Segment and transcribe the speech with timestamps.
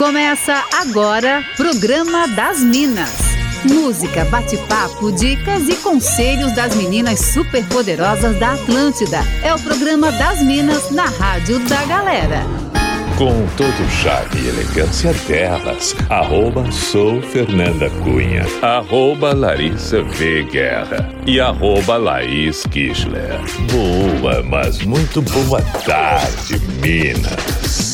[0.00, 3.18] Começa agora, Programa das Minas.
[3.70, 9.18] Música, bate-papo, dicas e conselhos das meninas superpoderosas da Atlântida.
[9.44, 12.46] É o programa das Minas na Rádio da Galera.
[13.18, 20.44] Com todo o charme e elegância delas, arroba sou Fernanda Cunha, arroba Larissa V.
[20.44, 23.38] Guerra e arroba Laís Kischler.
[23.70, 27.89] Boa, mas muito boa tarde, Minas.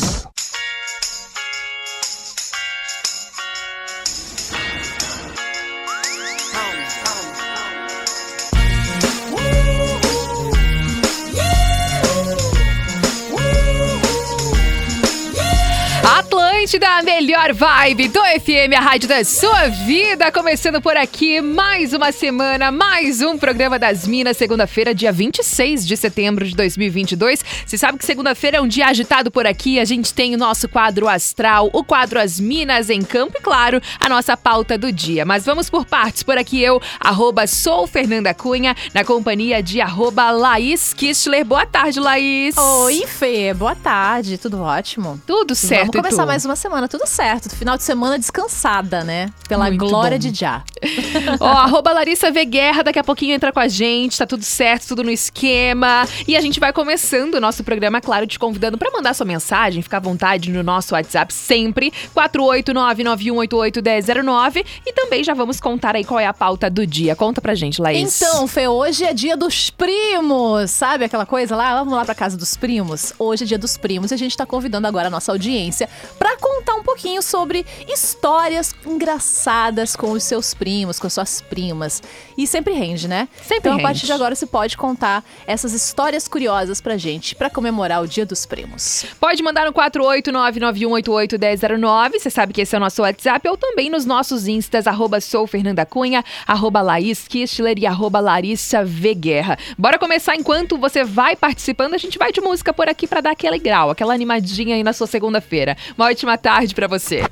[16.77, 16.86] До свидания.
[17.03, 20.31] Melhor vibe do FM, a rádio da sua vida.
[20.31, 25.95] Começando por aqui, mais uma semana, mais um programa das Minas, segunda-feira, dia 26 de
[25.95, 27.43] setembro de 2022.
[27.65, 29.79] Você sabe que segunda-feira é um dia agitado por aqui.
[29.79, 33.79] A gente tem o nosso quadro astral, o quadro As Minas em Campo e, claro,
[33.99, 35.23] a nossa pauta do dia.
[35.23, 36.23] Mas vamos por partes.
[36.23, 41.45] Por aqui eu, arroba sou Fernanda Cunha, na companhia de arroba Laís Kistler.
[41.45, 42.57] Boa tarde, Laís.
[42.57, 43.53] Oi, Fê.
[43.53, 44.37] Boa tarde.
[44.37, 45.21] Tudo ótimo?
[45.27, 45.91] Tudo certo.
[45.91, 47.49] Vamos começar mais uma semana, tudo certo.
[47.55, 49.29] Final de semana descansada, né?
[49.47, 50.31] Pela Muito glória bom.
[50.31, 50.63] de Já.
[51.39, 54.87] Ó, arroba Larissa V Guerra, daqui a pouquinho entra com a gente, tá tudo certo,
[54.89, 56.07] tudo no esquema.
[56.27, 59.81] E a gente vai começando o nosso programa, claro, te convidando para mandar sua mensagem,
[59.81, 64.65] ficar à vontade no nosso WhatsApp sempre, 48991881009.
[64.85, 67.15] E também já vamos contar aí qual é a pauta do dia.
[67.15, 68.21] Conta pra gente, Laís.
[68.21, 71.77] Então, Fê, hoje é dia dos primos, sabe aquela coisa lá?
[71.79, 73.13] Vamos lá pra casa dos primos?
[73.17, 76.37] Hoje é dia dos primos e a gente tá convidando agora a nossa audiência pra
[76.37, 82.01] contar um pouquinho sobre histórias engraçadas com os seus primos, com suas primas.
[82.37, 83.27] E sempre rende, né?
[83.41, 83.83] Sempre então, rende.
[83.83, 88.07] a partir de agora, você pode contar essas histórias curiosas pra gente, pra comemorar o
[88.07, 89.05] Dia dos Primos.
[89.19, 94.05] Pode mandar no 48991881009, você sabe que esse é o nosso WhatsApp, ou também nos
[94.05, 99.57] nossos instas, arroba sou Fernanda Cunha, arroba Laís Kistler e arroba Larissa V Guerra.
[99.77, 103.31] Bora começar enquanto você vai participando, a gente vai de música por aqui para dar
[103.31, 105.75] aquele grau, aquela animadinha aí na sua segunda-feira.
[105.97, 107.23] Uma ótima tarde para você.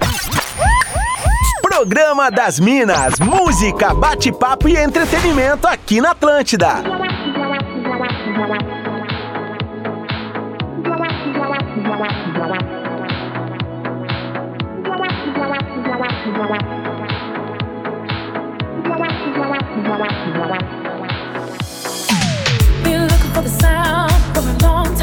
[1.61, 6.83] Programa das Minas, música, bate-papo e entretenimento aqui na Atlântida.
[18.85, 19.13] I wanna
[22.83, 24.95] feel the sound, up on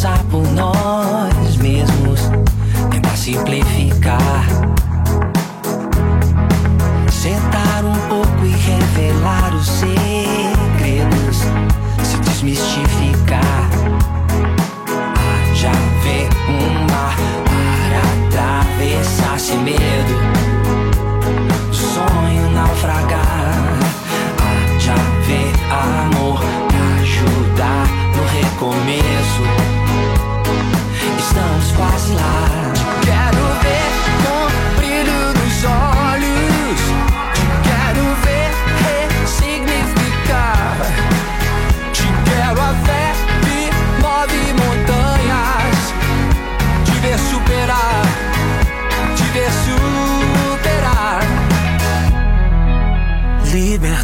[0.00, 2.20] passar por nós mesmos,
[2.90, 3.69] tentar se simplificar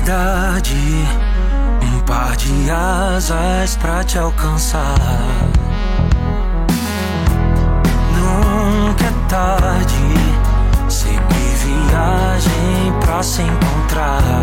[0.06, 1.04] liberdade,
[1.82, 4.94] um par de asas pra te alcançar.
[8.14, 9.96] Nunca é tarde,
[10.88, 11.18] seguir
[11.88, 14.35] viagem pra se encontrar.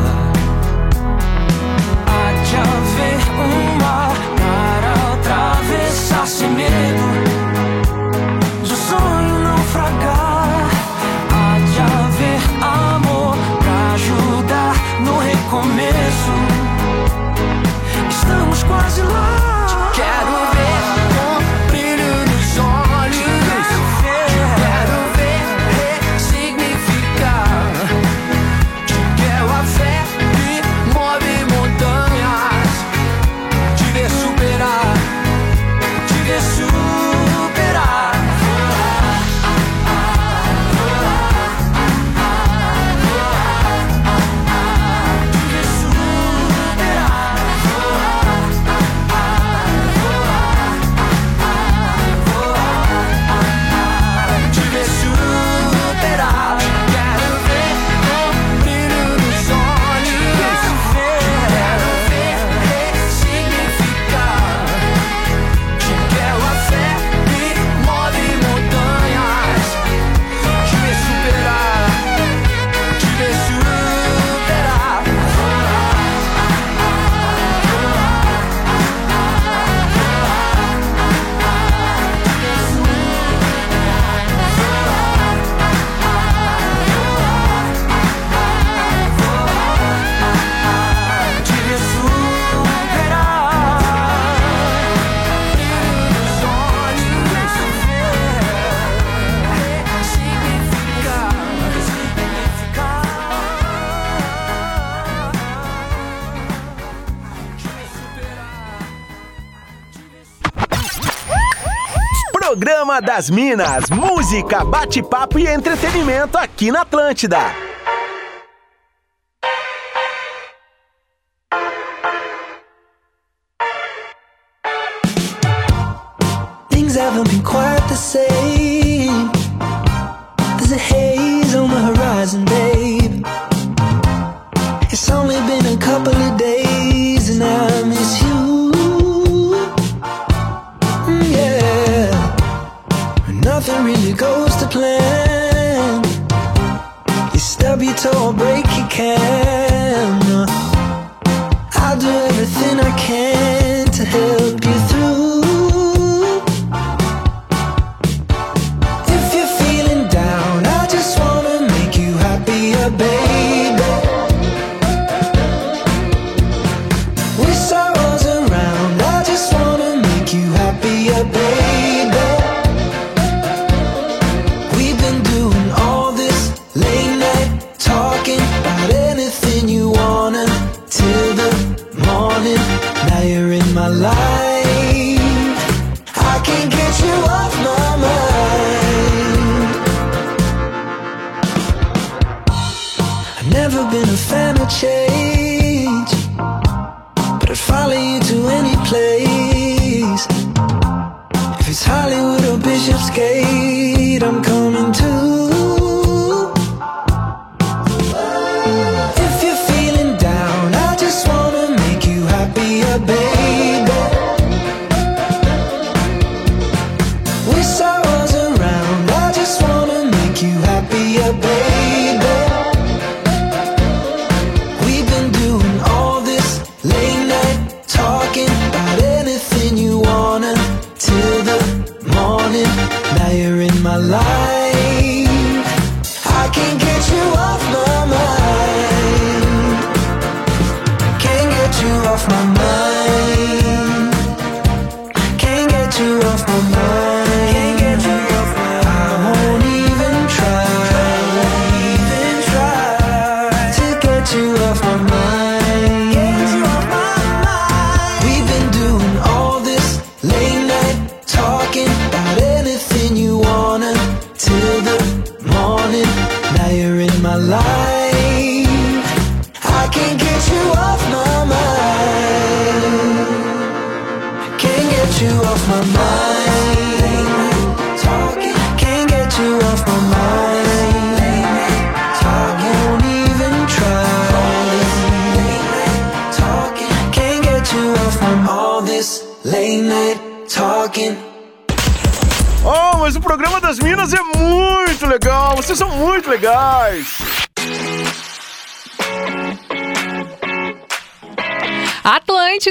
[113.01, 117.72] Das Minas, música, bate-papo e entretenimento aqui na Atlântida.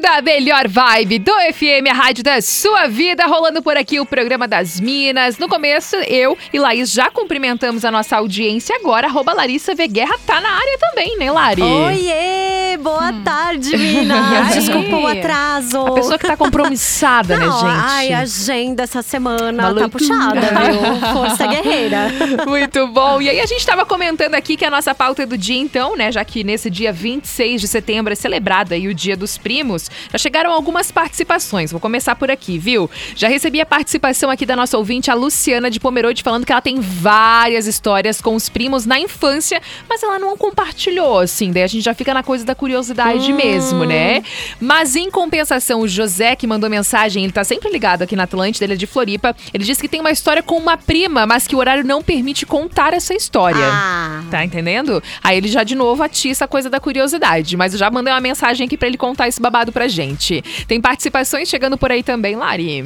[0.03, 4.07] Atlântida, a melhor vibe do FM, a rádio da sua vida, rolando por aqui o
[4.07, 5.39] programa das Minas.
[5.39, 8.75] No começo, eu e Laís já cumprimentamos a nossa audiência.
[8.77, 9.87] Agora, arroba Larissa V.
[9.89, 11.63] Guerra tá na área também, né, Lari?
[11.63, 12.52] Oiê,
[12.83, 13.23] boa Hum.
[13.25, 14.55] tarde, Minas.
[14.55, 15.79] Desculpa o atraso.
[15.79, 17.71] A pessoa que tá compromissada, né, Não, gente?
[17.71, 21.13] Ai, a agenda essa semana Uma tá puxada, viu?
[21.13, 22.09] Força guerreira.
[22.47, 23.23] Muito bom.
[23.23, 26.11] E aí a gente estava comentando aqui que a nossa pauta do dia, então, né?
[26.11, 30.19] Já que nesse dia 26 de setembro é celebrado aí o Dia dos Primos, já
[30.19, 31.71] chegaram algumas participações.
[31.71, 32.91] Vou começar por aqui, viu?
[33.15, 36.61] Já recebi a participação aqui da nossa ouvinte, a Luciana de Pomerode, falando que ela
[36.61, 41.53] tem várias histórias com os primos na infância, mas ela não compartilhou, assim.
[41.53, 42.72] Daí a gente já fica na coisa da curiosidade
[43.33, 44.23] mesmo, né?
[44.61, 48.65] Mas em compensação, o José, que mandou mensagem, ele tá sempre ligado aqui na Atlântida,
[48.65, 49.35] ele é de Floripa.
[49.53, 52.47] Ele disse que tem uma história com uma prima, mas que o horário não permite
[52.47, 53.65] contar essa história.
[53.65, 54.23] Ah.
[54.31, 55.03] Tá entendendo?
[55.23, 57.57] Aí ele já de novo atiça a coisa da curiosidade.
[57.57, 60.43] Mas eu já mandei uma mensagem aqui pra ele contar esse babado pra gente.
[60.67, 62.85] Tem participações chegando por aí também, Lari.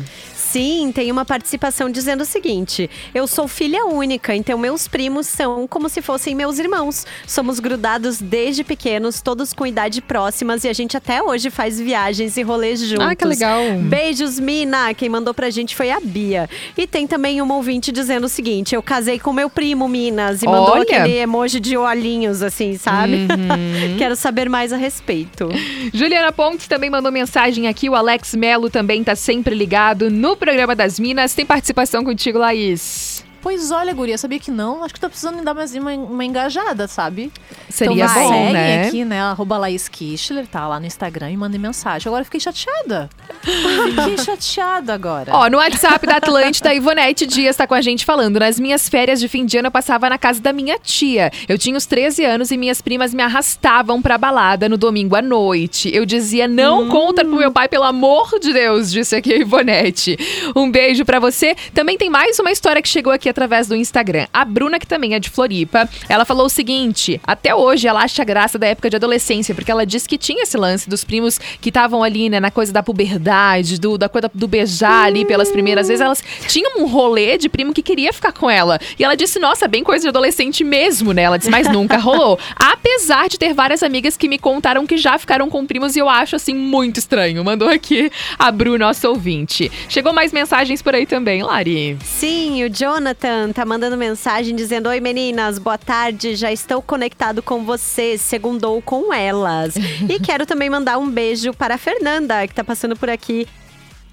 [0.56, 5.66] Sim, tem uma participação dizendo o seguinte: Eu sou filha única, então meus primos são
[5.66, 7.04] como se fossem meus irmãos.
[7.26, 12.38] Somos grudados desde pequenos, todos com idade próximas e a gente até hoje faz viagens
[12.38, 13.06] e rolês juntos.
[13.06, 13.60] Ah, que legal.
[13.82, 14.94] Beijos, Mina.
[14.94, 16.48] Quem mandou pra gente foi a Bia.
[16.74, 20.46] E tem também uma ouvinte dizendo o seguinte: Eu casei com meu primo, Minas, e
[20.46, 20.84] mandou Olha.
[20.84, 23.16] aquele emoji de olhinhos, assim, sabe?
[23.16, 23.98] Uhum.
[23.98, 25.50] Quero saber mais a respeito.
[25.92, 27.90] Juliana Pontes também mandou mensagem aqui.
[27.90, 31.34] O Alex Melo também tá sempre ligado no programa das Minas.
[31.34, 33.25] Tem participação contigo, Laís.
[33.46, 34.82] Pois olha, guria, sabia que não?
[34.82, 37.30] Acho que tá precisando me dar mais uma, uma engajada, sabe?
[37.70, 38.88] Seria então bom, segue né?
[38.88, 39.20] aqui, né?
[39.20, 42.08] Arroba Laís Kichler, tá lá no Instagram e mandem mensagem.
[42.08, 43.08] Agora fiquei chateada.
[43.46, 45.32] Fiquei chateada agora.
[45.32, 48.40] Ó, no WhatsApp da Atlântida, a Ivonete Dias tá com a gente falando.
[48.40, 51.30] Nas minhas férias de fim de ano, eu passava na casa da minha tia.
[51.48, 55.22] Eu tinha uns 13 anos e minhas primas me arrastavam pra balada no domingo à
[55.22, 55.88] noite.
[55.94, 60.18] Eu dizia, não conta pro meu pai, pelo amor de Deus, disse aqui a Ivonete.
[60.56, 61.54] Um beijo pra você.
[61.72, 64.26] Também tem mais uma história que chegou aqui através do Instagram.
[64.32, 68.24] A Bruna, que também é de Floripa, ela falou o seguinte: até hoje ela acha
[68.24, 71.68] graça da época de adolescência, porque ela disse que tinha esse lance dos primos que
[71.68, 75.88] estavam ali, né, na coisa da puberdade, do, da coisa do beijar ali pelas primeiras
[75.88, 76.00] vezes.
[76.00, 78.78] Elas tinham um rolê de primo que queria ficar com ela.
[78.98, 81.22] E ela disse: nossa, bem coisa de adolescente mesmo, né?
[81.22, 82.38] Ela disse, mas nunca rolou.
[82.56, 86.08] Apesar de ter várias amigas que me contaram que já ficaram com primos e eu
[86.08, 87.44] acho assim muito estranho.
[87.44, 89.70] Mandou aqui a Bru, nossa ouvinte.
[89.88, 91.98] Chegou mais mensagens por aí também, Lari.
[92.02, 93.15] Sim, o Jonathan
[93.54, 99.12] tá mandando mensagem dizendo: Oi meninas, boa tarde, já estou conectado com vocês, segundou com
[99.12, 99.74] elas.
[100.08, 103.46] e quero também mandar um beijo para a Fernanda, que tá passando por aqui.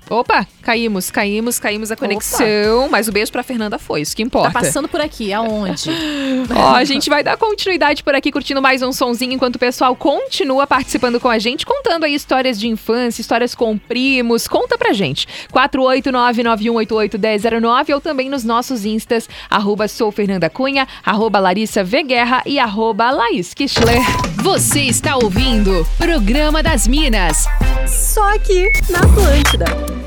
[0.10, 2.82] Opa, caímos, caímos, caímos a conexão.
[2.82, 2.90] Opa.
[2.92, 4.52] Mas o um beijo pra Fernanda foi, isso que importa.
[4.52, 5.90] Tá passando por aqui, aonde?
[6.56, 9.96] Ó, a gente vai dar continuidade por aqui, curtindo mais um sonzinho, enquanto o pessoal
[9.96, 14.48] continua participando com a gente, contando aí histórias de infância, histórias com primos.
[14.48, 15.28] Conta pra gente.
[15.54, 24.02] 489-9188-1009 ou também nos nossos instas, arroba soufernandacunha, arroba larissaveguerra e arroba Laís Kischler.
[24.44, 27.48] Você está ouvindo Programa das Minas.
[27.88, 30.03] Só aqui na Atlântida.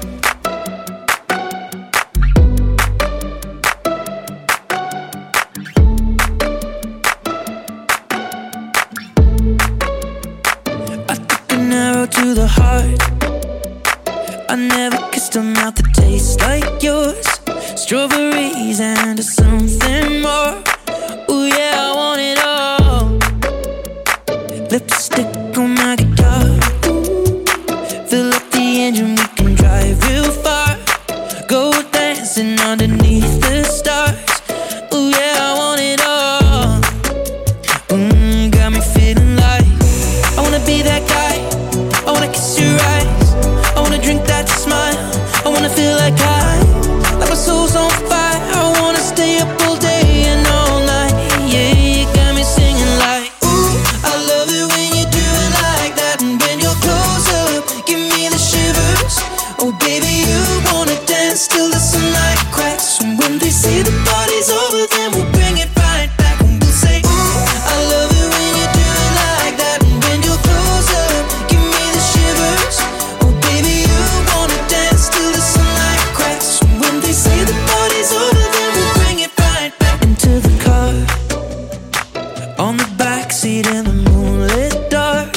[83.36, 85.28] backseat in the moonlit dark.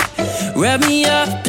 [0.55, 1.48] Wrap me up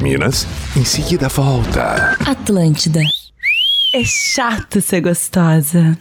[0.00, 2.16] Minas, em seguida volta.
[2.26, 3.00] Atlântida.
[3.94, 5.98] É chato ser gostosa.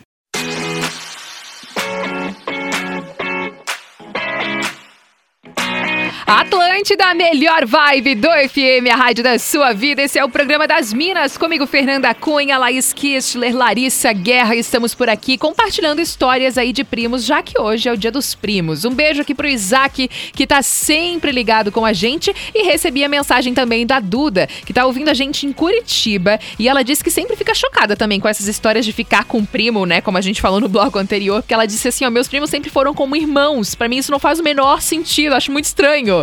[6.29, 10.03] Atlântida, a melhor vibe do FM, a rádio da sua vida.
[10.03, 11.35] Esse é o programa das Minas.
[11.39, 14.55] Comigo, Fernanda Cunha, Laís Kistler, Larissa Guerra.
[14.55, 18.35] Estamos por aqui compartilhando histórias aí de primos, já que hoje é o dia dos
[18.35, 18.85] primos.
[18.85, 22.31] Um beijo aqui pro Isaac, que tá sempre ligado com a gente.
[22.53, 26.39] E recebi a mensagem também da Duda, que tá ouvindo a gente em Curitiba.
[26.59, 29.83] E ela disse que sempre fica chocada também com essas histórias de ficar com primo,
[29.83, 29.99] né?
[29.99, 32.69] Como a gente falou no bloco anterior, porque ela disse assim: ó, meus primos sempre
[32.69, 33.73] foram como irmãos.
[33.73, 35.33] Para mim, isso não faz o menor sentido.
[35.33, 36.18] Acho muito estranho.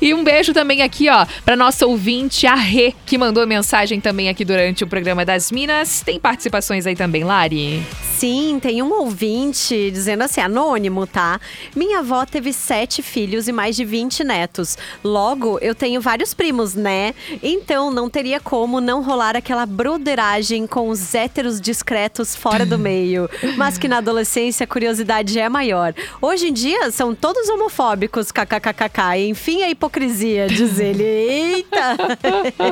[0.00, 4.28] E um beijo também aqui, ó, pra nossa ouvinte, a Rê, que mandou mensagem também
[4.28, 6.02] aqui durante o programa das Minas.
[6.02, 7.82] Tem participações aí também, Lari?
[8.18, 11.40] Sim, tem um ouvinte dizendo assim, anônimo, tá?
[11.76, 14.76] Minha avó teve sete filhos e mais de 20 netos.
[15.04, 17.14] Logo, eu tenho vários primos, né?
[17.40, 23.30] Então, não teria como não rolar aquela broderagem com os héteros discretos fora do meio.
[23.56, 25.94] Mas que na adolescência a curiosidade é maior.
[26.20, 31.04] Hoje em dia, são todos homofóbicos, kkkk, enfim a hipocrisia, diz ele.
[31.04, 31.96] Eita!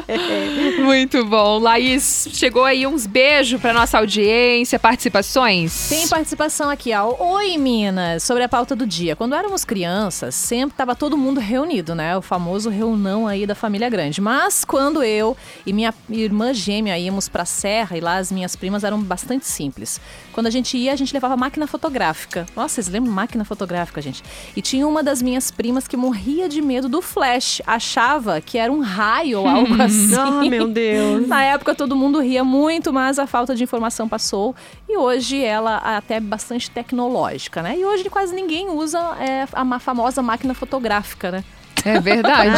[0.83, 1.61] Muito bom.
[1.61, 5.89] Laís, chegou aí uns beijos pra nossa audiência, participações?
[5.89, 7.15] Tem participação aqui, ó.
[7.37, 9.15] Oi, Minas, sobre a pauta do dia.
[9.15, 12.17] Quando éramos crianças, sempre tava todo mundo reunido, né?
[12.17, 14.21] O famoso reunão aí da família grande.
[14.21, 18.83] Mas quando eu e minha irmã gêmea íamos pra serra e lá as minhas primas
[18.83, 20.01] eram bastante simples.
[20.33, 22.45] Quando a gente ia, a gente levava máquina fotográfica.
[22.57, 24.25] Nossa, vocês lembram máquina fotográfica, gente?
[24.57, 28.73] E tinha uma das minhas primas que morria de medo do flash, achava que era
[28.73, 30.15] um raio ou algo assim.
[30.15, 31.27] Ah, meu Deus.
[31.27, 34.55] Na época todo mundo ria muito, mas a falta de informação passou
[34.89, 37.79] e hoje ela é até bastante tecnológica, né?
[37.79, 41.45] E hoje quase ninguém usa é, a famosa máquina fotográfica, né?
[41.87, 42.51] É verdade.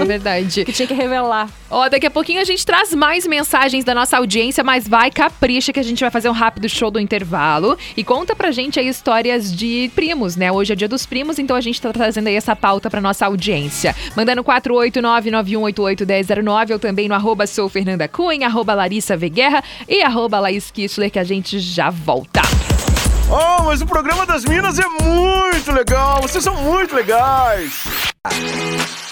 [0.00, 0.64] é verdade.
[0.64, 1.48] Que tinha que revelar.
[1.68, 5.72] Ó, daqui a pouquinho a gente traz mais mensagens da nossa audiência, mas vai, capricha
[5.72, 7.76] que a gente vai fazer um rápido show do intervalo.
[7.96, 10.52] E conta pra gente aí histórias de primos, né?
[10.52, 13.26] Hoje é dia dos primos, então a gente tá trazendo aí essa pauta pra nossa
[13.26, 13.96] audiência.
[14.16, 20.70] Mandando 489-9188-1009 ou também no arroba sou Fernanda Cunha, arroba Larissa Veguerra e arroba Laís
[20.70, 22.42] Kistler, que a gente já volta.
[23.30, 26.20] Oh, mas o programa das Minas é muito legal.
[26.20, 28.11] Vocês são muito legais.
[28.24, 29.11] Ah.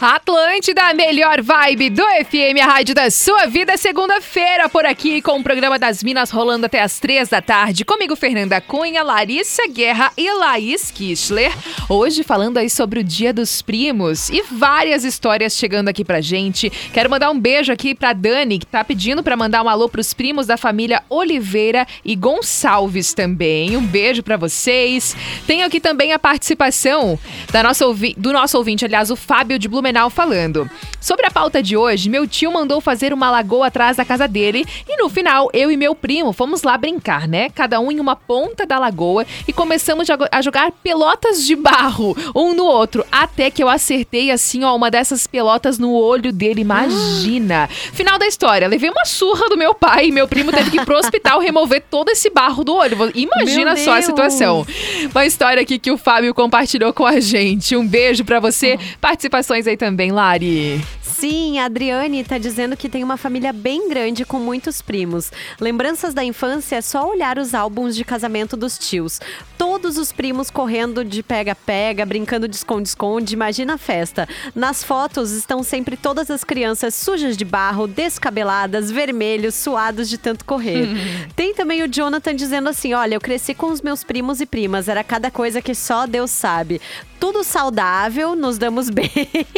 [0.00, 5.38] Atlântida, a melhor vibe do FM, a rádio da sua vida, segunda-feira por aqui com
[5.38, 7.84] o programa das Minas rolando até as três da tarde.
[7.84, 11.52] Comigo, Fernanda Cunha, Larissa Guerra e Laís Kistler.
[11.86, 16.70] Hoje falando aí sobre o Dia dos Primos e várias histórias chegando aqui pra gente.
[16.94, 20.14] Quero mandar um beijo aqui pra Dani, que tá pedindo pra mandar um alô pros
[20.14, 23.76] primos da família Oliveira e Gonçalves também.
[23.76, 25.14] Um beijo pra vocês.
[25.46, 27.18] Tenho aqui também a participação
[27.52, 27.84] da nossa
[28.16, 30.70] do nosso ouvinte, aliás, o Fábio de Blumenau falando.
[31.00, 34.64] Sobre a pauta de hoje, meu tio mandou fazer uma lagoa atrás da casa dele
[34.88, 37.50] e no final eu e meu primo fomos lá brincar, né?
[37.50, 42.16] Cada um em uma ponta da lagoa e começamos a a jogar pelotas de barro
[42.34, 46.60] um no outro, até que eu acertei assim, ó, uma dessas pelotas no olho dele,
[46.60, 47.68] imagina.
[47.92, 50.84] Final da história, levei uma surra do meu pai e meu primo teve que ir
[50.84, 53.10] pro hospital remover todo esse barro do olho.
[53.14, 54.06] Imagina Meu só a Deus.
[54.06, 54.66] situação.
[55.10, 57.76] Uma história aqui que o Fábio compartilhou com a gente.
[57.76, 58.78] Um beijo pra você.
[59.00, 60.84] Participações aí também, Lari.
[61.20, 65.30] Sim, a Adriane tá dizendo que tem uma família bem grande com muitos primos.
[65.60, 69.20] Lembranças da infância é só olhar os álbuns de casamento dos tios.
[69.58, 74.26] Todos os primos correndo de pega-pega, brincando de esconde-esconde, imagina a festa.
[74.54, 80.46] Nas fotos estão sempre todas as crianças sujas de barro, descabeladas, vermelhos, suados de tanto
[80.46, 80.88] correr.
[81.36, 84.88] Tem também o Jonathan dizendo assim: olha, eu cresci com os meus primos e primas,
[84.88, 86.80] era cada coisa que só Deus sabe.
[87.20, 89.10] Tudo saudável, nos damos bem.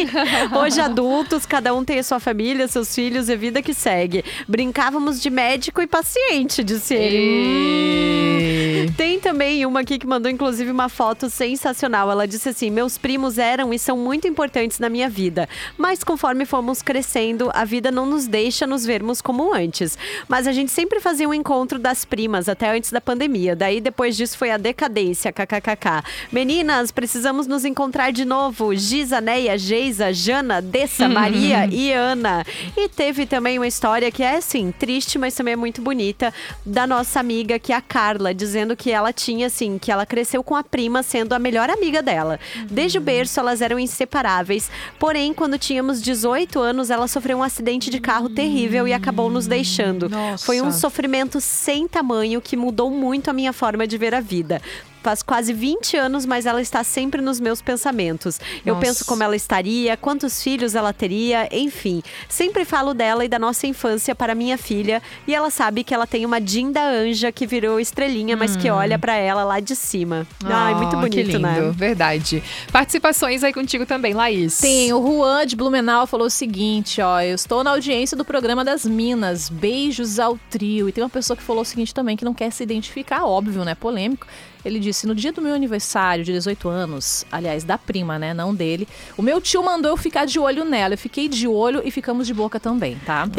[0.59, 4.25] Hoje adultos, cada um tem a sua família, seus filhos e a vida que segue.
[4.47, 8.89] Brincávamos de médico e paciente, disse ele.
[8.89, 8.93] Hum.
[8.97, 12.09] Tem também uma aqui que mandou, inclusive, uma foto sensacional.
[12.09, 15.47] Ela disse assim: Meus primos eram e são muito importantes na minha vida.
[15.77, 19.95] Mas conforme fomos crescendo, a vida não nos deixa nos vermos como antes.
[20.27, 23.55] Mas a gente sempre fazia um encontro das primas, até antes da pandemia.
[23.55, 26.03] Daí, depois disso, foi a decadência, kkkk.
[26.31, 28.73] Meninas, precisamos nos encontrar de novo.
[28.73, 32.45] Giza, Neia, Geisa, Jana, Dessa, Maria e Ana.
[32.75, 36.33] E teve também uma história que é, assim, triste, mas também é muito bonita,
[36.65, 40.43] da nossa amiga, que é a Carla, dizendo que ela tinha, assim, que ela cresceu
[40.43, 42.39] com a prima sendo a melhor amiga dela.
[42.69, 44.69] Desde o berço, elas eram inseparáveis.
[44.99, 49.47] Porém, quando tínhamos 18 anos, ela sofreu um acidente de carro terrível e acabou nos
[49.47, 50.09] deixando.
[50.09, 50.45] Nossa.
[50.45, 54.61] Foi um sofrimento sem tamanho que mudou muito a minha forma de ver a vida.
[55.03, 58.39] Faz quase 20 anos, mas ela está sempre nos meus pensamentos.
[58.65, 58.87] Eu Nossa.
[58.87, 62.01] penso como ela estaria, quantos filhos ela teria, enfim.
[62.29, 66.07] Sempre falo dela e da nossa infância para minha filha, e ela sabe que ela
[66.07, 70.25] tem uma Dinda Anja que virou estrelinha, mas que olha para ela lá de cima.
[70.45, 71.73] Ai, muito bonito, que lindo, né?
[71.75, 72.41] Verdade.
[72.71, 74.57] Participações aí contigo também, Laís.
[74.59, 78.63] Tem, o Juan de Blumenau falou o seguinte, ó, eu estou na audiência do programa
[78.63, 80.87] das Minas, beijos ao trio.
[80.87, 83.65] E tem uma pessoa que falou o seguinte também, que não quer se identificar, óbvio,
[83.65, 84.25] né, polêmico.
[84.65, 88.53] Ele disse, no dia do meu aniversário de 18 anos, aliás, da prima, né, não
[88.53, 90.93] dele, o meu tio mandou eu ficar de olho nela.
[90.93, 93.27] Eu fiquei de olho e ficamos de boca também, tá?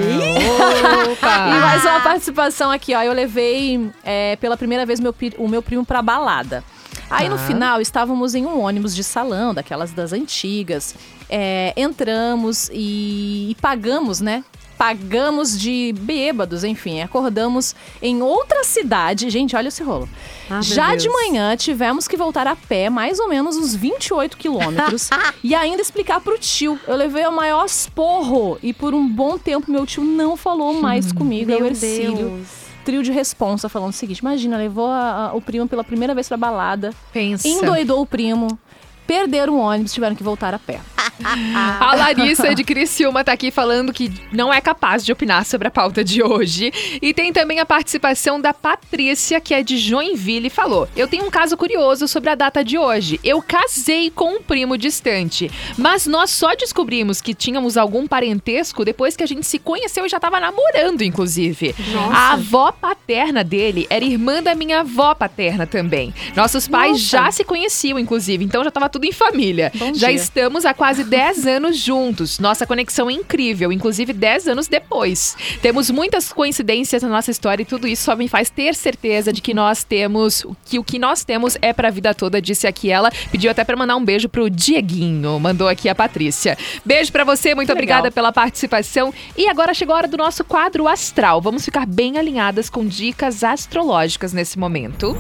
[1.25, 3.03] E mais uma participação aqui, ó.
[3.03, 6.63] Eu levei é, pela primeira vez meu, o meu primo pra balada.
[7.11, 10.95] Aí no final estávamos em um ônibus de salão, daquelas das antigas.
[11.29, 14.45] É, entramos e, e pagamos, né?
[14.79, 19.31] Pagamos de bêbados, enfim, acordamos em outra cidade.
[19.31, 20.09] Gente, olha esse rolo.
[20.51, 25.09] Ah, Já de manhã tivemos que voltar a pé, mais ou menos uns 28 quilômetros,
[25.43, 26.79] e ainda explicar pro tio.
[26.87, 31.13] Eu levei o maior esporro e por um bom tempo meu tio não falou mais
[31.13, 31.51] comigo.
[31.51, 32.17] é o Meu Ercílio.
[32.31, 32.49] Deus.
[32.85, 36.29] trio de responsa falando o seguinte: imagina, levou a- a- o primo pela primeira vez
[36.29, 37.49] pra balada, Pensa.
[37.49, 38.59] endoidou o primo,
[39.07, 40.81] perderam o ônibus, tiveram que voltar a pé.
[41.81, 45.71] A Larissa de Criciúma tá aqui falando que não é capaz de opinar sobre a
[45.71, 46.73] pauta de hoje.
[47.01, 51.27] E tem também a participação da Patrícia, que é de Joinville, e falou: Eu tenho
[51.27, 53.21] um caso curioso sobre a data de hoje.
[53.23, 59.17] Eu casei com um primo distante, mas nós só descobrimos que tínhamos algum parentesco depois
[59.17, 61.75] que a gente se conheceu e já tava namorando, inclusive.
[62.13, 66.15] A avó paterna dele era irmã da minha avó paterna também.
[66.35, 69.71] Nossos pais já se conheciam, inclusive, então já tava tudo em família.
[69.75, 70.17] Bom já dia.
[70.17, 72.39] estamos há quase 10 anos juntos.
[72.39, 75.37] Nossa conexão é incrível, inclusive 10 anos depois.
[75.61, 79.41] Temos muitas coincidências na nossa história e tudo isso só me faz ter certeza de
[79.43, 83.11] que nós temos, que o que nós temos é pra vida toda, disse aqui ela.
[83.31, 86.57] Pediu até pra mandar um beijo pro Dieguinho, mandou aqui a Patrícia.
[86.85, 88.13] Beijo pra você, muito Que obrigada legal.
[88.13, 89.13] pela participação.
[89.37, 91.41] E agora chegou a hora do nosso quadro astral.
[91.43, 95.17] Vamos ficar bem alinhadas com dicas astrológicas nesse momento.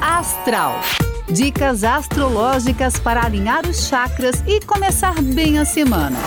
[0.00, 0.80] Astral.
[1.32, 6.18] Dicas astrológicas para alinhar os chakras e começar bem a semana.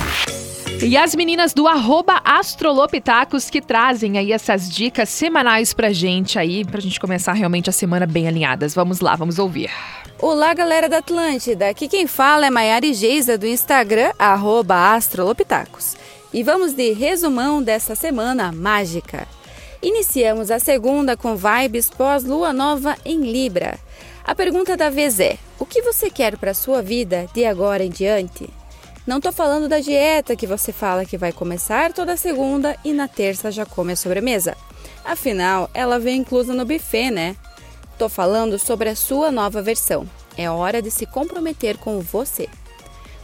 [0.82, 6.64] E as meninas do arroba Astrolopitacos que trazem aí essas dicas semanais pra gente aí,
[6.64, 8.74] pra gente começar realmente a semana bem alinhadas.
[8.74, 9.70] Vamos lá, vamos ouvir.
[10.22, 11.68] Olá, galera da Atlântida.
[11.68, 15.98] Aqui quem fala é Maiara Geisa do Instagram, arroba Astrolopitacos.
[16.34, 19.28] E vamos de resumão dessa semana mágica.
[19.84, 23.78] Iniciamos a segunda com vibes pós-lua nova em Libra.
[24.24, 27.90] A pergunta da vez é: o que você quer para sua vida de agora em
[27.90, 28.50] diante?
[29.06, 33.10] Não tô falando da dieta que você fala que vai começar toda segunda e na
[33.10, 34.56] terça já come a sobremesa.
[35.04, 37.36] Afinal, ela vem inclusa no buffet, né?
[37.98, 40.10] Tô falando sobre a sua nova versão.
[40.38, 42.48] É hora de se comprometer com você.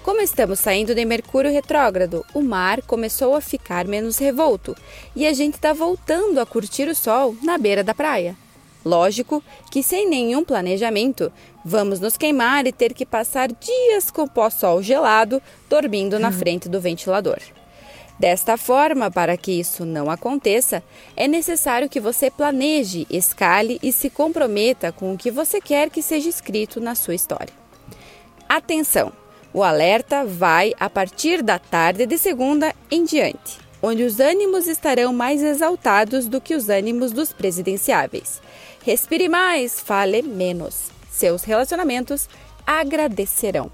[0.04, 4.76] Como estamos saindo de Mercúrio retrógrado, o mar começou a ficar menos revolto
[5.14, 8.36] e a gente está voltando a curtir o sol na beira da praia.
[8.84, 11.32] Lógico que sem nenhum planejamento,
[11.66, 16.80] vamos nos queimar e ter que passar dias com pó-sol gelado dormindo na frente do
[16.80, 17.40] ventilador.
[18.18, 20.82] Desta forma, para que isso não aconteça,
[21.16, 26.02] é necessário que você planeje, escale e se comprometa com o que você quer que
[26.02, 27.54] seja escrito na sua história.
[28.48, 29.19] Atenção!
[29.52, 35.12] O alerta vai a partir da tarde de segunda em diante, onde os ânimos estarão
[35.12, 38.40] mais exaltados do que os ânimos dos presidenciáveis.
[38.84, 40.92] Respire mais, fale menos.
[41.10, 42.30] Seus relacionamentos
[42.66, 43.72] agradecerão.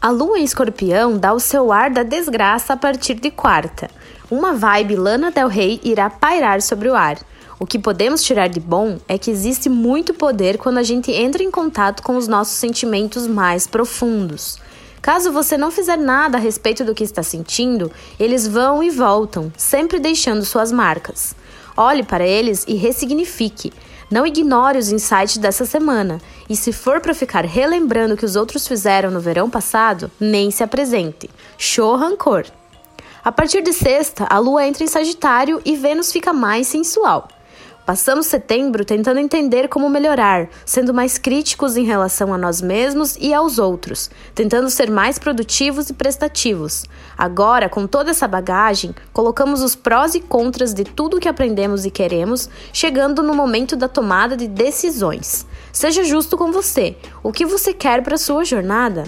[0.00, 3.90] A lua em escorpião dá o seu ar da desgraça a partir de quarta.
[4.30, 7.18] Uma vibe Lana Del Rey irá pairar sobre o ar.
[7.58, 11.42] O que podemos tirar de bom é que existe muito poder quando a gente entra
[11.42, 14.60] em contato com os nossos sentimentos mais profundos.
[15.00, 19.52] Caso você não fizer nada a respeito do que está sentindo, eles vão e voltam,
[19.56, 21.34] sempre deixando suas marcas.
[21.76, 23.72] Olhe para eles e ressignifique.
[24.10, 26.20] Não ignore os insights dessa semana.
[26.48, 30.50] E se for para ficar relembrando o que os outros fizeram no verão passado, nem
[30.50, 31.30] se apresente.
[31.56, 32.46] Show rancor.
[33.24, 37.28] A partir de sexta, a lua entra em Sagitário e Vênus fica mais sensual.
[37.88, 43.32] Passamos setembro tentando entender como melhorar, sendo mais críticos em relação a nós mesmos e
[43.32, 46.84] aos outros, tentando ser mais produtivos e prestativos.
[47.16, 51.90] Agora, com toda essa bagagem, colocamos os prós e contras de tudo que aprendemos e
[51.90, 55.46] queremos, chegando no momento da tomada de decisões.
[55.72, 56.94] Seja justo com você.
[57.22, 59.04] O que você quer para sua jornada?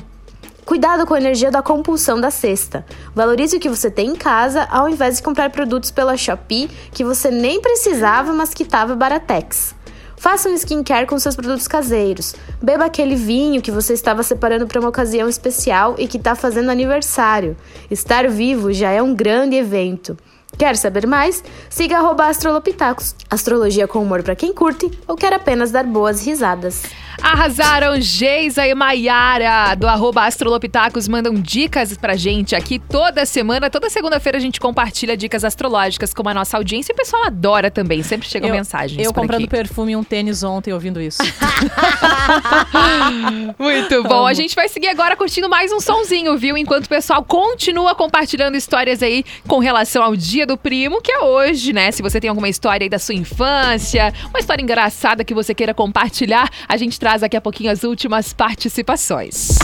[0.64, 2.84] Cuidado com a energia da compulsão da cesta.
[3.14, 7.04] Valorize o que você tem em casa ao invés de comprar produtos pela Shopee que
[7.04, 9.74] você nem precisava, mas que estava baratex.
[10.16, 12.34] Faça um skincare com seus produtos caseiros.
[12.60, 16.70] Beba aquele vinho que você estava separando para uma ocasião especial e que está fazendo
[16.70, 17.56] aniversário.
[17.90, 20.18] Estar vivo já é um grande evento.
[20.58, 21.42] Quer saber mais?
[21.70, 23.14] Siga Astrolopitacos.
[23.30, 26.82] Astrologia com humor para quem curte ou quer apenas dar boas risadas.
[27.22, 33.68] Arrasaram Geisa e Maiara do arroba Astrolopitacos mandam dicas pra gente aqui toda semana.
[33.70, 37.70] Toda segunda-feira a gente compartilha dicas astrológicas com a nossa audiência e o pessoal adora
[37.70, 38.02] também.
[38.02, 39.50] Sempre chegam Eu- mensagens Eu comprando aqui.
[39.50, 41.22] perfume e um tênis ontem ouvindo isso.
[43.58, 44.26] Muito bom.
[44.26, 46.56] A gente vai seguir agora curtindo mais um sonzinho, viu?
[46.56, 51.18] Enquanto o pessoal continua compartilhando histórias aí com relação ao Dia do Primo, que é
[51.20, 51.90] hoje, né?
[51.92, 55.74] Se você tem alguma história aí da sua infância, uma história engraçada que você queira
[55.74, 59.58] compartilhar, a gente traz daqui a pouquinho as últimas participações.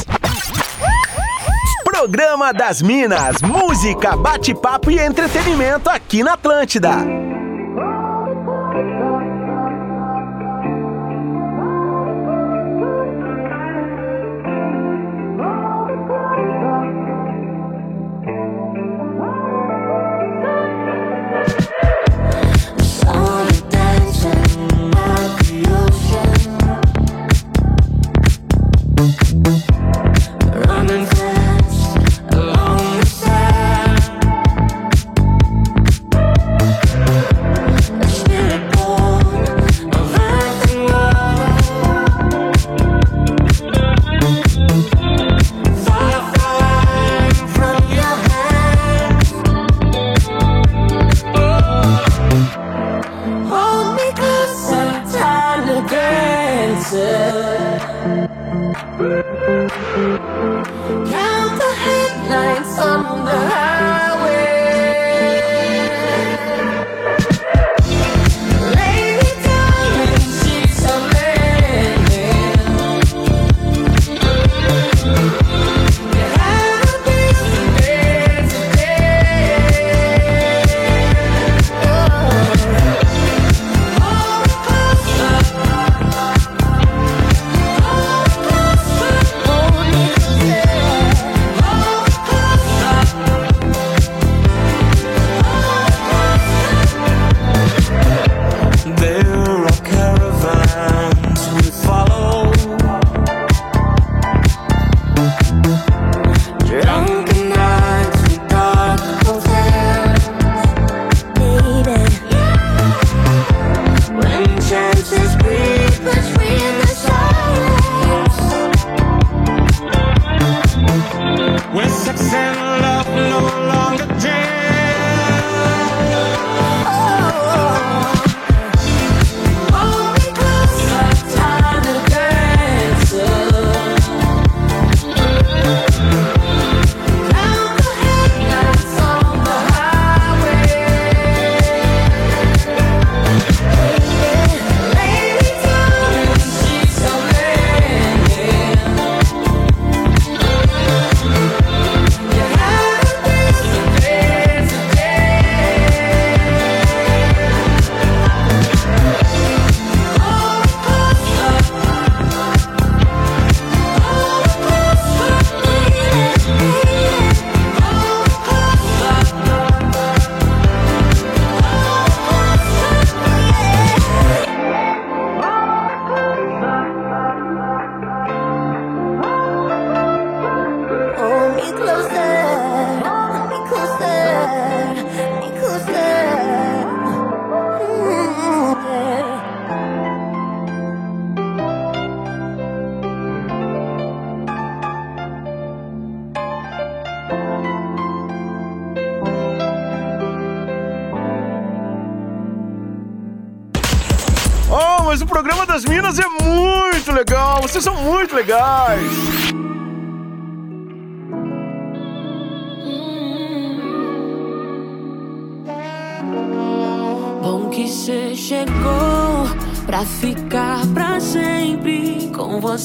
[1.84, 7.25] Programa das Minas, música, bate-papo e entretenimento aqui na Atlântida.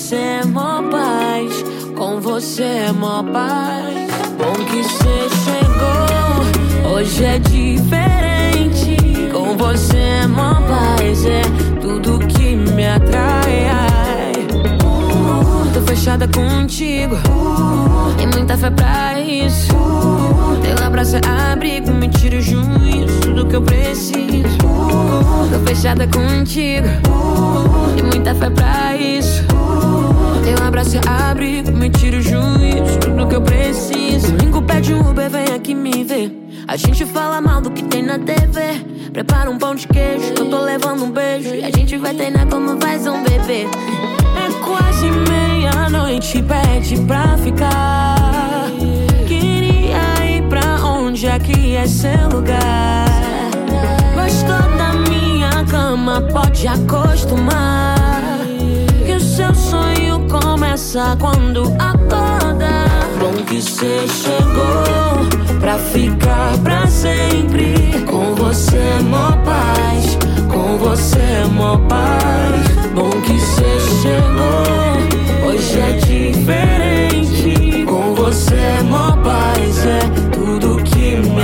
[0.02, 1.64] Você é mó paz,
[1.96, 4.10] com você é mó paz.
[4.36, 8.98] Bom que cê chegou, hoje é diferente.
[9.32, 11.44] Com você é mó paz, é
[11.80, 13.68] tudo que me atrai.
[13.70, 14.34] ai.
[14.84, 17.16] Uh, tô fechada contigo,
[18.18, 19.71] tem muita fé pra isso.
[21.02, 24.56] É abrigo, me tira o juízo, tudo que eu preciso.
[24.60, 26.88] Tô fechada contigo,
[27.96, 29.44] tem muita fé pra isso.
[30.44, 34.32] Teu abraço abrigo, me tira o juízo, tudo que eu preciso.
[34.32, 36.32] Domingo pede um Uber, vem aqui me ver.
[36.68, 38.86] A gente fala mal do que tem na TV.
[39.12, 41.50] Prepara um pão de queijo, que eu tô levando um beijo.
[41.56, 43.66] E a gente vai treinar como faz um bebê.
[44.38, 48.11] É quase meia-noite, pede pra ficar.
[51.32, 53.06] Aqui é seu lugar.
[54.14, 58.42] Gostou da minha cama, pode acostumar.
[59.06, 62.86] Que o seu sonho começa quando acorda.
[63.20, 68.04] Bom que cê chegou pra ficar pra sempre.
[68.10, 70.18] Com você mó paz,
[70.52, 72.92] com você mó paz.
[72.94, 77.86] Bom que cê chegou, hoje é diferente.
[77.86, 80.31] Com você mó paz, é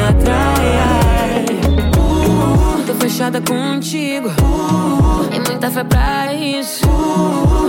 [0.08, 0.78] atrai.
[0.78, 1.46] ai.
[1.98, 4.30] Uh, tô fechada contigo,
[5.30, 6.86] tem muita fé pra isso.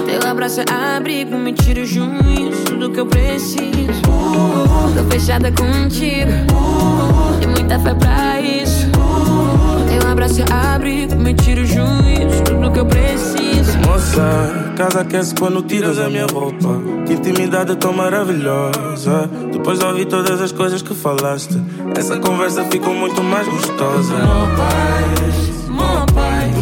[0.06, 4.02] Teu abraço é abrigo, me tira o juízo, tudo que eu preciso.
[4.96, 6.32] Tô fechada contigo,
[7.40, 8.88] tem muita fé pra isso.
[9.88, 13.57] Teu abraço é abrigo, me tira o juízo, tudo que eu preciso.
[13.86, 16.80] Moça, casa aquece quando tiras a minha roupa.
[17.06, 19.28] Que intimidade tão maravilhosa.
[19.52, 21.60] Depois de ouvir todas as coisas que falaste,
[21.96, 24.14] essa conversa ficou muito mais gostosa.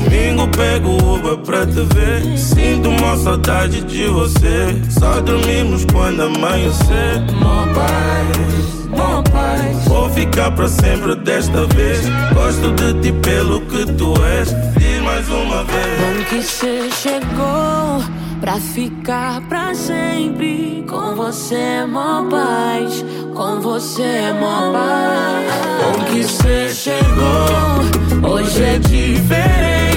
[0.06, 2.38] Domingo pego o Uber pra te ver.
[2.38, 4.80] Sinto uma saudade de você.
[4.88, 7.20] Só dormimos quando amanhecer.
[7.40, 9.84] Mó paz, mó paz.
[9.88, 12.00] Vou ficar pra sempre desta vez.
[12.32, 14.54] Gosto de ti pelo que tu és.
[14.78, 16.00] Diz mais uma vez.
[16.00, 18.04] Bom que cê chegou
[18.40, 20.84] pra ficar pra sempre.
[20.88, 23.04] Com você é mó paz,
[23.34, 25.46] com você é mó paz.
[25.82, 29.95] Bom que cê chegou, hoje é diferente.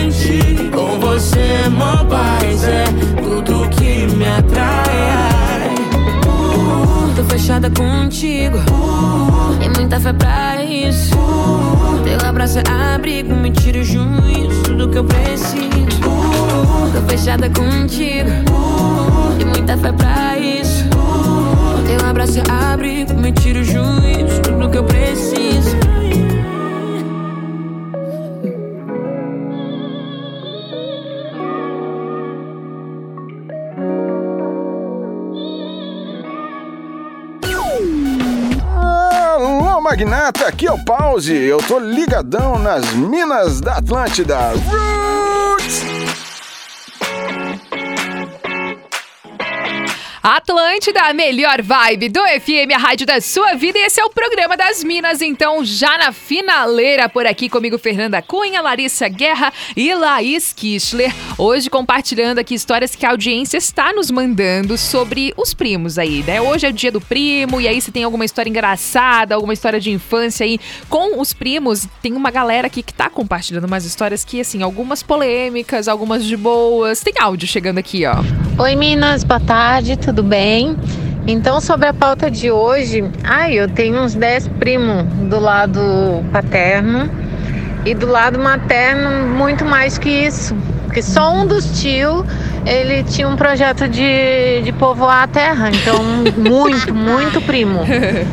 [0.72, 2.84] Com você mó paz, é
[3.24, 5.74] tudo que me atrai.
[6.28, 8.57] Uh, tô fechada contigo,
[9.59, 11.15] tem muita fé pra isso.
[12.03, 15.70] Teu abraço é abrigo, me tira o juízo, tudo que eu preciso.
[16.93, 18.30] Tô fechada contigo,
[19.38, 20.86] tem muita fé pra isso.
[21.88, 25.78] Teu abraço é abrigo, me tira o juízo, tudo que eu preciso.
[39.90, 41.34] Magnata, aqui é o Pause.
[41.34, 44.52] Eu tô ligadão nas minas da Atlântida.
[44.52, 45.18] Roots!
[50.22, 53.80] Atlântida, a melhor vibe do FM, a rádio da sua vida.
[53.80, 58.22] E esse é o programa das Minas, então, já na finaleira por aqui comigo, Fernanda
[58.22, 61.13] Cunha, Larissa Guerra e Laís Kischler.
[61.38, 66.41] Hoje compartilhando aqui histórias que a audiência está nos mandando sobre os primos aí, né?
[66.41, 69.80] Hoje é o dia do primo, e aí se tem alguma história engraçada, alguma história
[69.80, 70.59] de infância aí
[70.89, 75.01] com os primos, tem uma galera aqui que tá compartilhando umas histórias que, assim, algumas
[75.01, 76.99] polêmicas, algumas de boas.
[76.99, 78.15] Tem áudio chegando aqui, ó.
[78.61, 80.76] Oi Minas, boa tarde, bem?
[81.28, 85.80] Então, sobre a pauta de hoje, ai, eu tenho uns 10 primos do lado
[86.32, 87.10] paterno
[87.86, 90.55] e do lado materno muito mais que isso.
[90.86, 92.24] Porque só um dos tios,
[92.66, 95.70] ele tinha um projeto de, de povoar a terra.
[95.70, 96.03] Então,
[96.36, 97.82] muito, muito primo.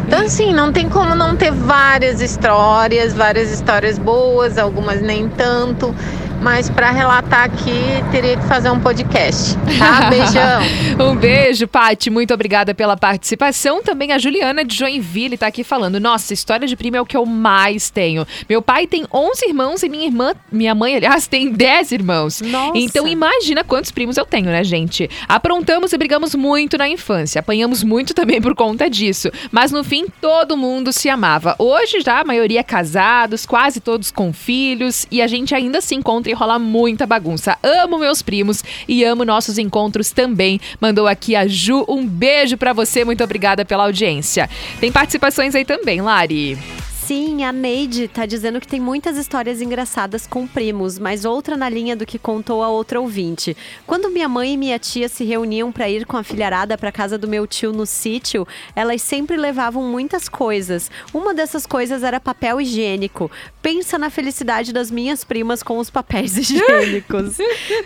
[0.07, 5.95] Então, assim, não tem como não ter várias histórias, várias histórias boas, algumas nem tanto.
[6.41, 7.80] Mas para relatar aqui,
[8.12, 10.09] teria que fazer um podcast, tá?
[10.11, 11.11] Beijão.
[11.11, 12.11] um beijo, Pati.
[12.11, 13.82] Muito obrigada pela participação.
[13.82, 17.16] Também a Juliana de Joinville tá aqui falando: Nossa, história de prima é o que
[17.16, 18.26] eu mais tenho.
[18.49, 22.41] Meu pai tem 11 irmãos e minha irmã, minha mãe, aliás, tem 10 irmãos.
[22.41, 22.78] Nossa.
[22.78, 25.11] Então imagina quantos primos eu tenho, né, gente?
[25.28, 27.41] Aprontamos e brigamos muito na infância.
[27.41, 29.30] Apanhamos muito também por conta disso.
[29.51, 31.57] Mas no fim, todo mundo se amava.
[31.59, 35.07] Hoje já a maioria é casados, quase todos com filhos.
[35.11, 37.57] E a gente ainda se encontra e rola muita bagunça.
[37.62, 40.61] Amo meus primos e amo nossos encontros também.
[40.81, 41.85] Mandou aqui a Ju.
[41.89, 43.05] Um beijo pra você.
[43.05, 44.49] Muito obrigada pela audiência.
[44.81, 46.59] Tem participações aí também, Lari.
[47.07, 51.69] Sim, a Neide tá dizendo que tem muitas histórias engraçadas com primos, mas outra na
[51.69, 53.57] linha do que contou a outra ouvinte.
[53.87, 57.17] Quando minha mãe e minha tia se reuniam para ir com a filharada para casa
[57.17, 58.45] do meu tio no sítio,
[58.75, 60.91] elas sempre levavam muitas coisas.
[61.15, 63.31] Uma dessas coisas era papel higiênico.
[63.63, 67.37] Pensa na felicidade das minhas primas com os papéis higiênicos.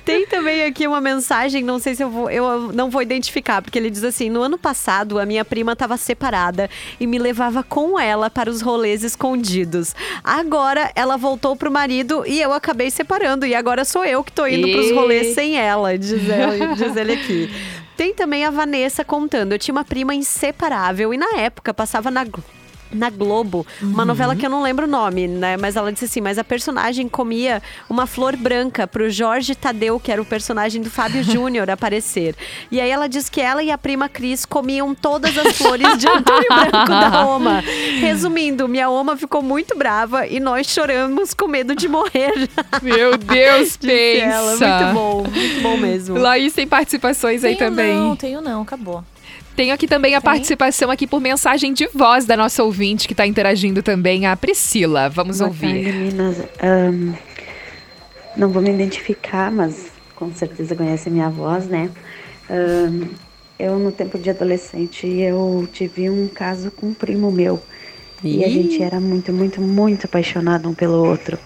[0.02, 3.78] tem também aqui uma mensagem, não sei se eu vou, eu não vou identificar, porque
[3.78, 8.00] ele diz assim: "No ano passado, a minha prima estava separada e me levava com
[8.00, 9.94] ela para os rolês escondidos.
[10.24, 13.44] Agora ela voltou pro marido e eu acabei separando.
[13.46, 16.96] E agora sou eu que tô indo E- pros rolês sem ela, diz ele, diz
[16.96, 17.50] ele aqui.
[17.96, 19.52] Tem também a Vanessa contando.
[19.52, 22.24] Eu tinha uma prima inseparável e na época passava na.
[22.92, 24.04] Na Globo, uma Uhum.
[24.06, 25.56] novela que eu não lembro o nome, né?
[25.56, 30.10] Mas ela disse assim: mas a personagem comia uma flor branca pro Jorge Tadeu, que
[30.10, 32.34] era o personagem do Fábio Júnior, aparecer.
[32.70, 36.08] E aí ela diz que ela e a prima Cris comiam todas as flores de
[36.08, 37.60] Antônio Branco da Oma.
[38.00, 42.48] Resumindo, minha Oma ficou muito brava e nós choramos com medo de morrer.
[42.82, 44.50] Meu Deus, Disse ela.
[44.52, 44.66] pensa.
[44.80, 46.18] Muito bom, muito bom mesmo.
[46.18, 47.94] Laís tem participações aí Tenho também.
[47.96, 49.04] Não, tenho não, acabou.
[49.60, 53.26] Tenho aqui também a participação aqui por mensagem de voz da nossa ouvinte que está
[53.26, 55.10] interagindo também, a Priscila.
[55.10, 55.84] Vamos Boa ouvir.
[55.84, 56.38] tarde, meninas.
[56.62, 57.12] Ahn,
[58.34, 61.90] não vou me identificar, mas com certeza conhece a minha voz, né?
[62.48, 63.08] Ahn,
[63.58, 67.62] eu, no tempo de adolescente, eu tive um caso com um primo meu.
[68.24, 71.38] E a gente era muito, muito, muito apaixonado um pelo outro.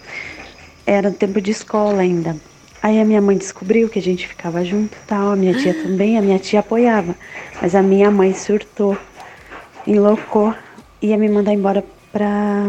[0.87, 2.37] Era tempo de escola ainda.
[2.85, 5.31] Aí a minha mãe descobriu que a gente ficava junto e tal.
[5.33, 7.15] A minha tia também, a minha tia apoiava.
[7.63, 8.95] Mas a minha mãe surtou,
[9.87, 10.55] enloucou,
[11.01, 11.83] ia me mandar embora
[12.13, 12.69] pra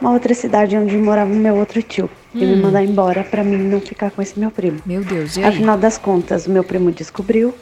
[0.00, 2.08] uma outra cidade onde morava o meu outro tio.
[2.34, 2.62] Ia me Hum.
[2.62, 4.78] mandar embora pra mim não ficar com esse meu primo.
[4.86, 5.46] Meu Deus, e aí?
[5.50, 7.54] Afinal das contas, o meu primo descobriu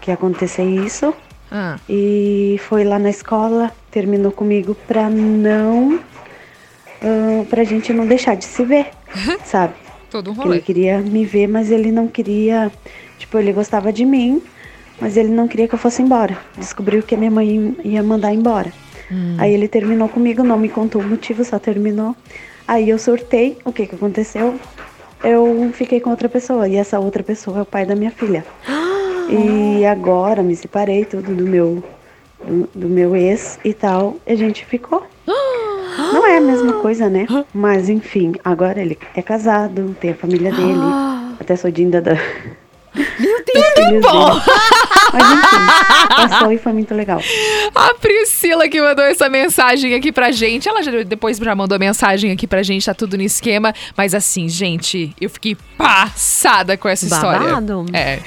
[0.00, 1.12] que ia acontecer isso
[1.52, 1.76] Ah.
[1.86, 6.00] e foi lá na escola, terminou comigo pra não.
[7.02, 8.86] ah, pra gente não deixar de se ver,
[9.44, 9.74] sabe?
[10.16, 10.60] Todo um Que ele rolê.
[10.60, 12.72] queria me ver, mas ele não queria.
[13.18, 14.42] Tipo, ele gostava de mim,
[14.98, 16.38] mas ele não queria que eu fosse embora.
[16.56, 18.72] Descobriu que a minha mãe ia mandar embora.
[19.12, 19.36] Hum.
[19.38, 22.16] Aí ele terminou comigo, não me contou o motivo, só terminou.
[22.66, 24.54] Aí eu surtei, o que que aconteceu?
[25.22, 28.44] Eu fiquei com outra pessoa, e essa outra pessoa é o pai da minha filha.
[29.28, 31.82] E agora me separei tudo do meu
[32.44, 35.04] do, do meu ex e tal, e a gente ficou.
[35.96, 37.26] Não é a mesma coisa, né?
[37.52, 40.80] Mas enfim, agora ele é casado, tem a família dele.
[41.40, 42.14] Até sou dinda da.
[42.94, 44.40] Meu Deus, bom!
[45.16, 47.20] Mas enfim, passou e foi muito legal.
[47.74, 50.68] A Priscila que mandou essa mensagem aqui pra gente.
[50.68, 53.74] Ela já, depois já mandou mensagem aqui pra gente, tá tudo no esquema.
[53.96, 57.48] Mas assim, gente, eu fiquei passada com essa história.
[57.48, 57.86] Babado.
[57.92, 58.20] É.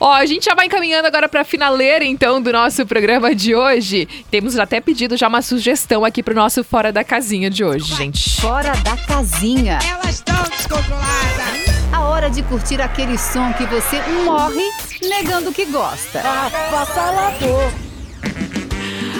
[0.00, 4.08] Ó, a gente já vai encaminhando agora pra finaleira, então, do nosso programa de hoje.
[4.30, 8.40] Temos até pedido já uma sugestão aqui pro nosso Fora da Casinha de hoje, gente.
[8.40, 9.78] Fora da casinha.
[9.88, 11.75] Elas estão descontroladas.
[11.92, 14.64] A hora de curtir aquele som que você morre
[15.02, 16.22] negando que gosta.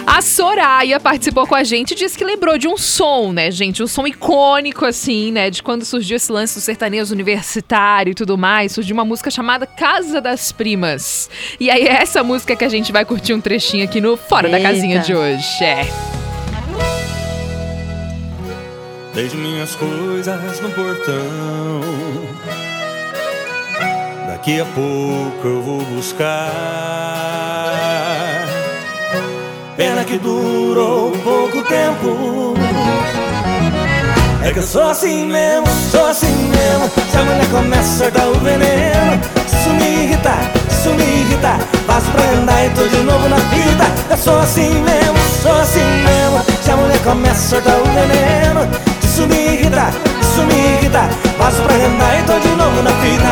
[0.07, 3.83] A Soraya participou com a gente e disse que lembrou de um som, né, gente?
[3.83, 5.51] Um som icônico, assim, né?
[5.51, 8.73] De quando surgiu esse lance do sertanejo universitário e tudo mais.
[8.73, 11.29] Surgiu uma música chamada Casa das Primas.
[11.59, 14.49] E aí é essa música que a gente vai curtir um trechinho aqui no Fora
[14.49, 14.71] da Eita.
[14.71, 15.65] Casinha de hoje.
[15.65, 15.87] É.
[19.13, 22.36] Deixo minhas coisas no portão.
[24.47, 26.53] Daqui a pouco eu vou buscar.
[29.77, 32.55] Pena que durou pouco tempo.
[34.45, 36.89] É que eu sou assim mesmo, sou assim mesmo.
[37.11, 41.59] Se a mulher começa a soltar o veneno, isso me irritar, se isso me irritar,
[41.85, 43.85] passo pra andar e tô de novo na vida.
[44.09, 46.63] Eu sou assim mesmo, sou assim mesmo.
[46.63, 48.61] Se a mulher começa a soltar o veneno,
[49.03, 49.91] isso me irritar,
[50.45, 51.09] me irritar,
[51.39, 53.31] passo pra andar e tô de novo na vida.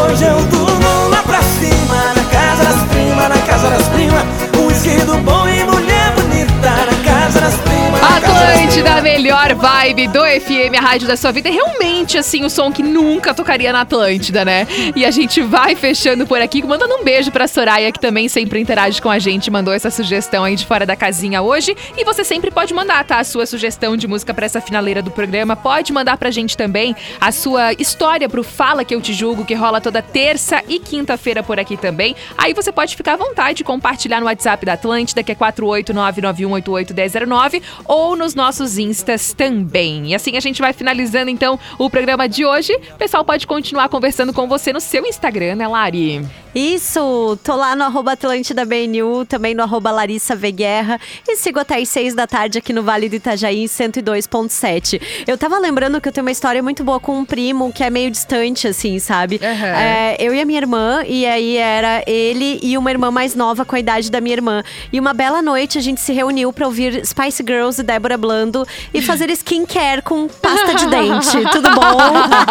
[0.00, 4.24] Hoje eu durmo lá pra cima, na casa das primas, na casa das primas.
[4.58, 8.21] Um esquido bom e mulher bonita, na casa das primas.
[8.42, 11.48] Na casa das Atlântida, a melhor vibe do FM, a rádio da sua vida.
[11.48, 14.66] É realmente, assim, o som que nunca tocaria na Atlântida, né?
[14.96, 18.58] E a gente vai fechando por aqui, mandando um beijo pra Soraya, que também sempre
[18.60, 21.76] interage com a gente, mandou essa sugestão aí de fora da casinha hoje.
[21.96, 23.18] E você sempre pode mandar, tá?
[23.18, 25.54] A sua sugestão de música pra essa finaleira do programa.
[25.54, 29.54] Pode mandar pra gente também a sua história pro Fala Que Eu Te Julgo, que
[29.54, 32.16] rola toda terça e quinta-feira por aqui também.
[32.38, 37.62] Aí você pode ficar à vontade de compartilhar no WhatsApp da Atlântida, que é 48991881009,
[37.84, 40.08] ou nos nos nossos instas também.
[40.08, 42.72] E assim a gente vai finalizando então o programa de hoje.
[42.94, 46.26] O pessoal pode continuar conversando com você no seu Instagram, né, Lari?
[46.54, 51.58] Isso, tô lá no arroba Atlântida BNU, também no arroba Larissa V Guerra e sigo
[51.58, 55.00] até às seis da tarde aqui no Vale do Itajaí 102.7.
[55.26, 57.88] Eu tava lembrando que eu tenho uma história muito boa com um primo que é
[57.88, 59.40] meio distante, assim, sabe?
[59.42, 63.64] É, eu e a minha irmã, e aí era ele e uma irmã mais nova
[63.64, 64.62] com a idade da minha irmã.
[64.92, 68.66] E uma bela noite a gente se reuniu pra ouvir Spice Girls e Débora Blando
[68.92, 71.40] e fazer skincare com pasta de dente.
[71.50, 71.98] Tudo bom?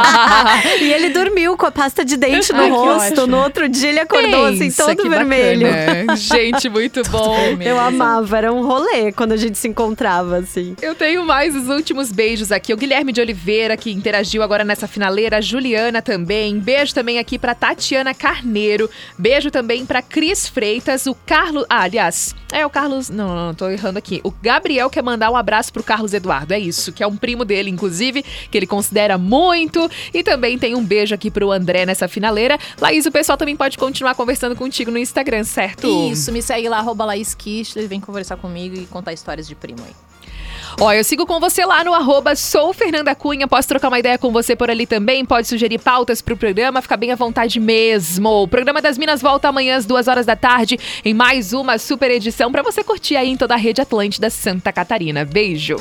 [0.82, 3.28] e ele dormiu com a pasta de dente no Ai, rosto.
[3.28, 5.68] No outro dia ele acordou assim, Pensa, todo que vermelho.
[5.68, 6.16] bacana.
[6.18, 7.38] Gente, muito bom.
[7.60, 10.76] Eu amava, era um rolê quando a gente se encontrava, assim.
[10.82, 12.74] Eu tenho mais os últimos beijos aqui.
[12.74, 15.38] O Guilherme de Oliveira, que interagiu agora nessa finaleira.
[15.38, 16.60] A Juliana também.
[16.60, 18.90] Beijo também aqui pra Tatiana Carneiro.
[19.18, 21.06] Beijo também pra Cris Freitas.
[21.06, 21.66] O Carlos.
[21.70, 23.10] Ah, aliás, é o Carlos.
[23.10, 24.22] Não, não, não, tô errando aqui.
[24.24, 26.54] O Gabriel quer mandar um abraço pro Carlos Eduardo.
[26.54, 29.90] É isso, que é um primo dele, inclusive, que ele considera muito.
[30.14, 32.58] E também tem um beijo aqui pro André nessa finaleira.
[32.80, 35.88] Laís, o pessoal também pode continuar conversando contigo no Instagram, certo?
[36.12, 39.84] Isso, me segue lá, arroba Laís Kistler, vem conversar comigo e contar histórias de primo
[39.84, 40.11] aí.
[40.80, 44.18] Ó, eu sigo com você lá no arroba sou Fernanda Cunha, posso trocar uma ideia
[44.18, 48.44] com você por ali também, pode sugerir pautas pro programa, fica bem à vontade mesmo.
[48.44, 52.10] O programa das Minas volta amanhã às duas horas da tarde em mais uma super
[52.12, 55.26] edição pra você curtir aí em toda a rede Atlântida Santa Catarina.
[55.26, 55.76] Beijo!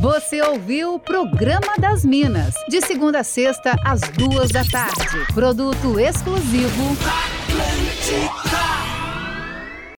[0.00, 5.26] Você ouviu o Programa das Minas, de segunda a sexta, às duas da tarde.
[5.32, 6.96] Produto exclusivo.
[7.46, 8.91] Atlântica.